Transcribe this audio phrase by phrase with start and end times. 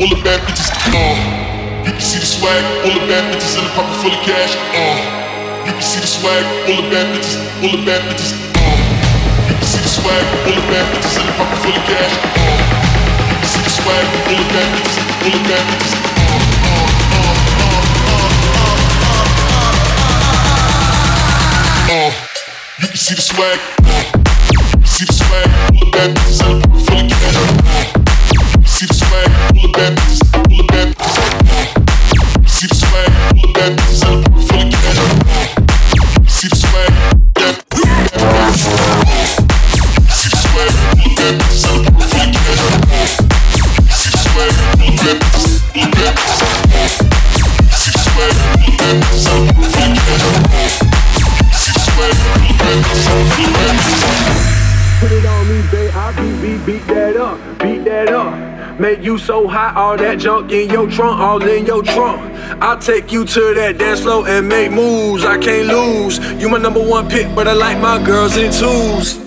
[0.00, 0.72] all the bad bitches.
[0.96, 1.12] Uh,
[1.84, 4.56] you can see the swag, all the bad bitches in the pocket full of cash.
[4.72, 4.96] Uh,
[5.68, 8.32] you can see the swag, all the bad bitches, all the bad bitches.
[8.56, 8.80] Uh,
[9.44, 12.16] you can see the swag, all the bad bitches in the pocket full of cash.
[12.32, 12.64] Uh,
[13.28, 15.92] you can see the swag, all the bad bitches, all the bad bitches.
[21.92, 22.08] Uh,
[22.80, 24.00] you can see the swag, uh,
[24.48, 27.59] you can see the swag, all the bad bitches in the pocket full of cash.
[28.82, 29.10] Uh,
[58.80, 58.90] up.
[58.90, 62.20] Make you so hot, all that junk in your trunk, all in your trunk.
[62.62, 65.24] I'll take you to that dance floor and make moves.
[65.24, 66.18] I can't lose.
[66.40, 69.18] You my number one pick, but I like my girls in twos.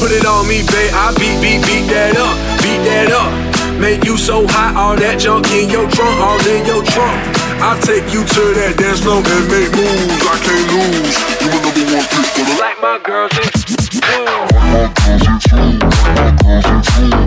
[0.00, 0.92] Put it on me, babe.
[0.92, 3.32] I beat, beat, beat that up, beat that up.
[3.80, 7.16] Make you so hot, all that junk in your trunk, all in your trunk.
[7.60, 10.24] I'll take you to that dance floor and make moves.
[10.24, 11.16] I can't lose.
[11.40, 13.76] You my number one pick, but I like my girls in twos.
[16.96, 17.25] Like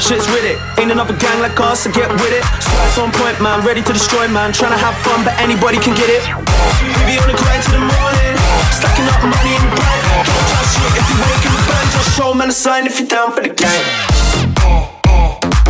[0.00, 0.58] club, shit's with it.
[0.80, 2.44] Ain't another gang like us, so get with it.
[2.60, 4.52] Squats on point, man, ready to destroy, man.
[4.52, 6.22] Trying to have fun, but anybody can get it.
[6.24, 8.34] We be on the grind till the morning,
[8.72, 10.00] stacking up money in the bank.
[10.24, 11.86] Don't try shit if you wake in the bank.
[11.92, 13.84] Just show man a sign if you're down for the gang.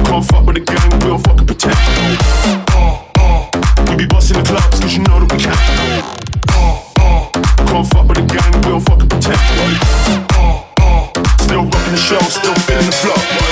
[0.07, 1.79] Can't fuck with the gang, we don't fucking pretend.
[3.91, 5.55] We be busting the clubs, cause you know that we can.
[7.67, 9.39] Can't fuck with the gang, we don't fucking pretend.
[11.39, 13.50] Still rocking the show, still feeling the flow.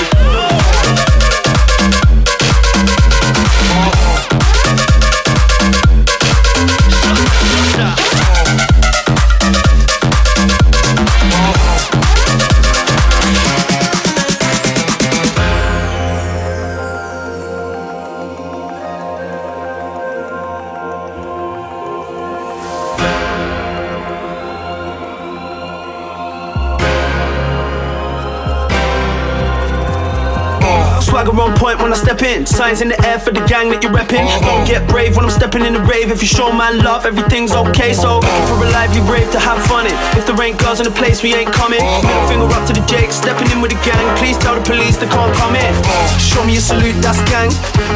[31.39, 32.45] On point when I step in.
[32.45, 34.27] Signs in the air for the gang that you're repping.
[34.27, 34.45] Uh-huh.
[34.45, 36.11] Don't get brave when I'm stepping in the rave.
[36.11, 37.93] If you show man love, everything's okay.
[37.93, 39.95] So if we're a lively rave to have fun in.
[40.19, 41.79] If there ain't girls in the place, we ain't coming.
[41.79, 42.03] Uh-huh.
[42.03, 44.03] Middle finger up to the Jake, stepping in with the gang.
[44.19, 45.71] Please tell the police they can't come in.
[46.19, 47.49] Show me a salute, that's gang.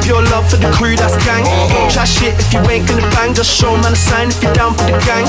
[0.04, 1.44] Pure love for the crew, that's gang.
[1.44, 1.74] Uh-huh.
[1.74, 3.36] Don't try shit if you ain't gonna bang.
[3.36, 5.28] Just show man a sign if you're down for the gang.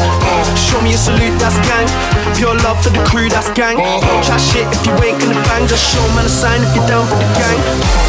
[0.54, 1.86] Show me a salute, that's gang.
[2.38, 3.78] Pure love for the crew, that's gang.
[3.78, 5.66] Don't shit if you ain't gonna bang.
[5.66, 8.03] Just show man a sign if you're down for the gang.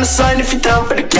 [0.00, 1.19] Just show man a sign if you're down for the gang.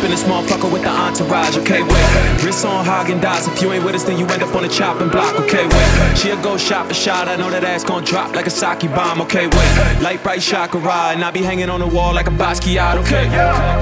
[0.00, 1.56] Up in this motherfucker with the entourage.
[1.58, 2.44] Okay, wait.
[2.44, 3.48] Wrist on Häagen-Dazs.
[3.52, 5.34] If you ain't with us, then you end up on the chopping block.
[5.40, 6.16] Okay, wait.
[6.16, 7.28] She'll go shot for shot.
[7.28, 9.20] I know that ass gon' drop like a sake bomb.
[9.22, 9.70] Okay, wait.
[10.00, 10.80] Light bright chakra,
[11.12, 12.96] and I be hanging on the wall like a Basquiat.
[13.02, 13.24] Okay,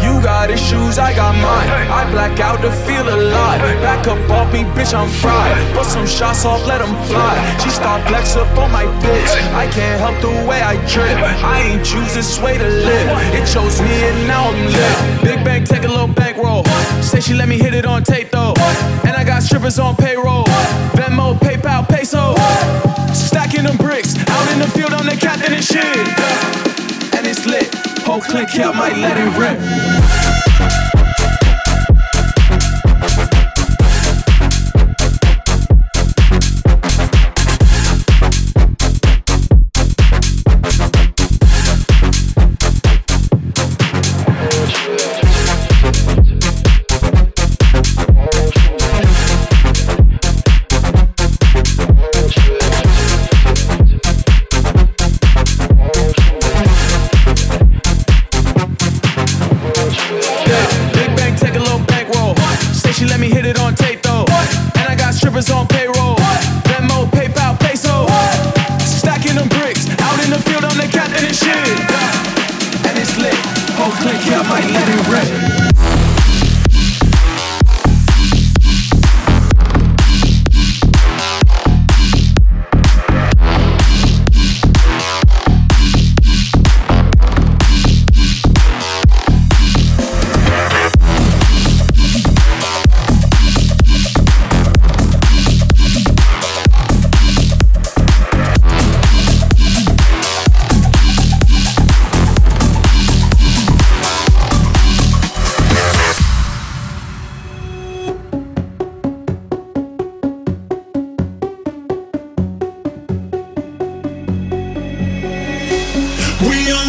[0.04, 1.68] you got issues, I got mine.
[1.90, 3.60] I black out to feel alive.
[3.82, 5.56] Back up off me, bitch, I'm fried.
[5.76, 7.34] Put some shots off, let 'em fly.
[7.62, 9.32] She start flex up on my bitch.
[9.54, 11.16] I can't help the way I trip.
[11.54, 13.08] I ain't choose this way to live.
[13.34, 14.96] It chose me, and now I'm lit.
[15.22, 16.14] Big bang, take a little
[16.62, 16.88] bankroll.
[17.86, 18.54] on tape though.
[19.04, 20.44] And I got strippers on payroll.
[20.94, 22.34] Venmo, PayPal, peso.
[23.12, 25.84] Stacking them bricks out in the field on the captain and shit.
[27.16, 27.74] And it's lit.
[28.04, 30.97] Whole click here might let it rip.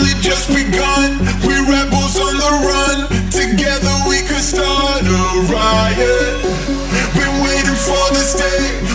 [0.10, 1.20] Only just begun.
[1.46, 3.30] We rebels on the run.
[3.30, 6.42] Together we could start a riot.
[7.14, 8.89] Been waiting for this day.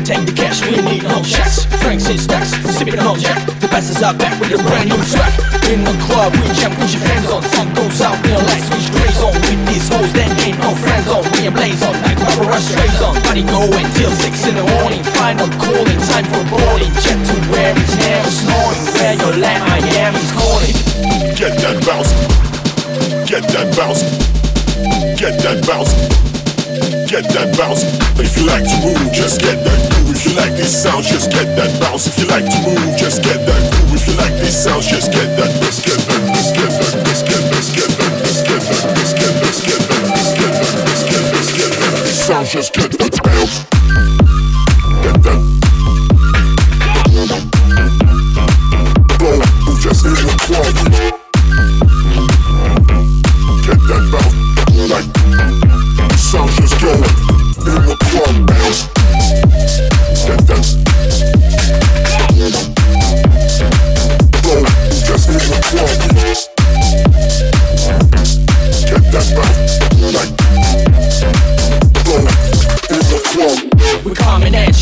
[0.00, 1.68] We take the cash, we need no checks.
[1.84, 3.36] Franks in stacks, sipping on jack.
[3.60, 5.28] The bastards are back with a brand new track.
[5.68, 7.44] In the club, we jump, put your fans on.
[7.44, 9.36] Sun goes out, real light switch grays on.
[9.36, 11.20] With these hoes, then ain't no friends on.
[11.36, 13.20] We and blaze on, like Barbra Streisand.
[13.28, 15.04] Body going till six in the morning.
[15.20, 16.96] Final calling, time for boarding.
[17.04, 18.80] Jet to where it's never snoring.
[18.96, 20.76] Where your land, Miami's calling.
[21.36, 22.08] Get that bounce.
[23.28, 24.00] Get that bounce.
[25.20, 25.92] Get that bounce.
[27.04, 27.84] Get that bounce.
[28.16, 29.99] If you like to move, just get that.
[30.10, 32.06] If you like these sounds, just get that bounce.
[32.06, 33.94] If you like to move, just get that groove.
[33.94, 35.50] If you like these sounds, just get that.
[35.62, 36.22] Let's get that.
[36.34, 36.94] Let's get that.
[37.06, 37.40] Let's get.
[37.54, 38.12] Let's get that.
[38.18, 38.90] Let's get that.
[38.90, 39.32] Let's get.
[39.38, 40.02] Let's get that.
[40.10, 40.74] Let's get that.
[40.82, 41.22] Let's get.
[41.30, 42.04] Let's get that.
[42.04, 43.69] These sounds, just get that bounce.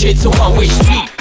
[0.09, 1.18] Coming at shit, it's a one-way street.